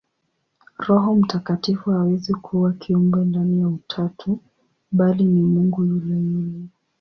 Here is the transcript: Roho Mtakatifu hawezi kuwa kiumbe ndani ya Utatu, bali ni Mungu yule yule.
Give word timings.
Roho 0.79 1.15
Mtakatifu 1.15 1.91
hawezi 1.91 2.33
kuwa 2.33 2.73
kiumbe 2.73 3.19
ndani 3.25 3.59
ya 3.59 3.67
Utatu, 3.67 4.39
bali 4.91 5.23
ni 5.23 5.41
Mungu 5.43 5.85
yule 5.85 6.13
yule. 6.15 6.67